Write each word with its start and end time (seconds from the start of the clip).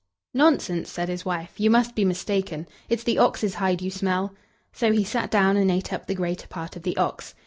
"Nonsense!" 0.33 0.89
said 0.91 1.09
his 1.09 1.25
wife; 1.25 1.59
"you 1.59 1.69
must 1.69 1.93
be 1.93 2.03
mistaken. 2.05 2.67
It's 2.89 3.03
the 3.03 3.19
ox's 3.19 3.53
hide 3.53 3.83
you 3.83 3.91
smell." 3.91 4.33
So 4.73 4.91
he 4.91 5.03
sat 5.03 5.29
down, 5.29 5.57
and 5.57 5.69
ate 5.69 5.93
up 5.93 6.07
the 6.07 6.15
greater 6.15 6.47
part 6.47 6.75
of 6.75 6.81
the 6.81 6.97
ox. 6.97 7.35